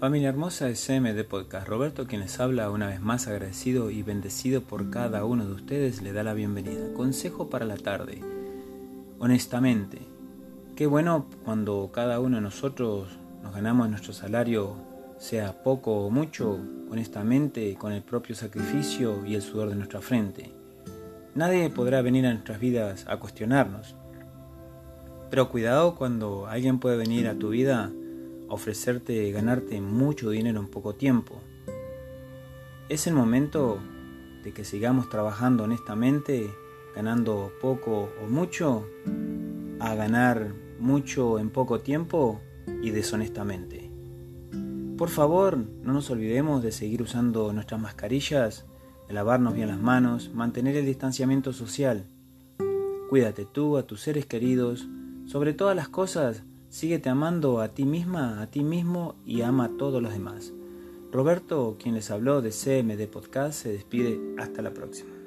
Familia 0.00 0.28
hermosa 0.28 0.66
de 0.66 0.74
CMD 0.74 1.24
Podcast, 1.24 1.66
Roberto 1.66 2.06
quien 2.06 2.20
les 2.20 2.38
habla 2.38 2.70
una 2.70 2.86
vez 2.86 3.00
más 3.00 3.26
agradecido 3.26 3.90
y 3.90 4.04
bendecido 4.04 4.60
por 4.60 4.90
cada 4.90 5.24
uno 5.24 5.44
de 5.44 5.54
ustedes 5.54 6.02
le 6.02 6.12
da 6.12 6.22
la 6.22 6.34
bienvenida. 6.34 6.94
Consejo 6.94 7.50
para 7.50 7.64
la 7.64 7.76
tarde. 7.76 8.22
Honestamente, 9.18 9.98
qué 10.76 10.86
bueno 10.86 11.26
cuando 11.44 11.90
cada 11.92 12.20
uno 12.20 12.36
de 12.36 12.42
nosotros 12.42 13.08
nos 13.42 13.52
ganamos 13.52 13.90
nuestro 13.90 14.12
salario, 14.12 14.76
sea 15.18 15.64
poco 15.64 16.06
o 16.06 16.10
mucho, 16.10 16.60
honestamente, 16.92 17.74
con 17.74 17.90
el 17.90 18.02
propio 18.02 18.36
sacrificio 18.36 19.26
y 19.26 19.34
el 19.34 19.42
sudor 19.42 19.68
de 19.70 19.74
nuestra 19.74 20.00
frente. 20.00 20.52
Nadie 21.34 21.70
podrá 21.70 22.02
venir 22.02 22.24
a 22.26 22.32
nuestras 22.34 22.60
vidas 22.60 23.04
a 23.08 23.16
cuestionarnos. 23.16 23.96
Pero 25.28 25.48
cuidado 25.48 25.96
cuando 25.96 26.46
alguien 26.46 26.78
puede 26.78 26.96
venir 26.96 27.26
a 27.26 27.34
tu 27.34 27.48
vida 27.48 27.90
ofrecerte 28.48 29.30
ganarte 29.32 29.80
mucho 29.80 30.30
dinero 30.30 30.60
en 30.60 30.68
poco 30.68 30.94
tiempo. 30.94 31.40
Es 32.88 33.06
el 33.06 33.14
momento 33.14 33.78
de 34.42 34.52
que 34.52 34.64
sigamos 34.64 35.08
trabajando 35.10 35.64
honestamente, 35.64 36.50
ganando 36.94 37.52
poco 37.60 38.10
o 38.22 38.26
mucho, 38.28 38.86
a 39.80 39.94
ganar 39.94 40.52
mucho 40.78 41.38
en 41.38 41.50
poco 41.50 41.80
tiempo 41.80 42.40
y 42.82 42.90
deshonestamente. 42.90 43.90
Por 44.96 45.10
favor, 45.10 45.56
no 45.56 45.92
nos 45.92 46.10
olvidemos 46.10 46.62
de 46.62 46.72
seguir 46.72 47.02
usando 47.02 47.52
nuestras 47.52 47.80
mascarillas, 47.80 48.66
de 49.06 49.14
lavarnos 49.14 49.54
bien 49.54 49.68
las 49.68 49.80
manos, 49.80 50.32
mantener 50.34 50.76
el 50.76 50.86
distanciamiento 50.86 51.52
social. 51.52 52.06
Cuídate 53.08 53.46
tú, 53.46 53.76
a 53.76 53.86
tus 53.86 54.00
seres 54.00 54.26
queridos, 54.26 54.88
sobre 55.26 55.52
todas 55.52 55.76
las 55.76 55.88
cosas, 55.88 56.42
Síguete 56.70 57.08
amando 57.08 57.60
a 57.60 57.68
ti 57.68 57.84
misma, 57.84 58.42
a 58.42 58.50
ti 58.50 58.62
mismo 58.62 59.14
y 59.24 59.40
ama 59.40 59.64
a 59.64 59.76
todos 59.78 60.02
los 60.02 60.12
demás. 60.12 60.52
Roberto, 61.10 61.76
quien 61.82 61.94
les 61.94 62.10
habló 62.10 62.42
de 62.42 62.50
CMD 62.50 63.08
Podcast, 63.10 63.62
se 63.62 63.72
despide 63.72 64.20
hasta 64.38 64.60
la 64.60 64.74
próxima. 64.74 65.17